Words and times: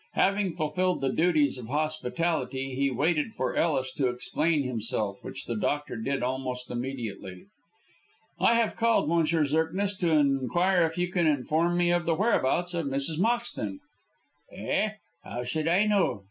Having 0.13 0.53
fulfilled 0.55 0.99
the 0.99 1.11
duties 1.13 1.59
of 1.59 1.67
hospitality, 1.67 2.73
he 2.73 2.89
waited 2.89 3.35
for 3.35 3.55
Ellis 3.55 3.91
to 3.93 4.07
explain 4.07 4.63
himself, 4.63 5.23
which 5.23 5.45
the 5.45 5.55
doctor 5.55 5.95
did 5.95 6.23
almost 6.23 6.71
immediately. 6.71 7.45
"I 8.39 8.55
have 8.55 8.75
called, 8.75 9.11
M. 9.11 9.23
Zirknitz, 9.27 9.95
to 9.99 10.09
inquire 10.09 10.87
if 10.87 10.97
you 10.97 11.11
can 11.11 11.27
inform 11.27 11.77
me 11.77 11.91
of 11.91 12.07
the 12.07 12.15
whereabouts 12.15 12.73
of 12.73 12.87
Mrs. 12.87 13.19
Moxton?" 13.19 13.77
"Eh? 14.51 14.93
How 15.23 15.43
should 15.43 15.67
I 15.67 15.85
know? 15.85 16.19